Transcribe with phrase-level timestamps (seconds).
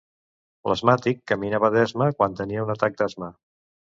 [0.71, 3.29] L'asmàtic caminava d'esma quan tenia un atac d'asma